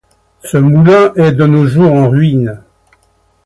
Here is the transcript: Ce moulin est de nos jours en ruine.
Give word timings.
Ce 0.43 0.57
moulin 0.57 1.13
est 1.15 1.31
de 1.33 1.45
nos 1.45 1.67
jours 1.67 1.93
en 1.93 2.09
ruine. 2.09 2.63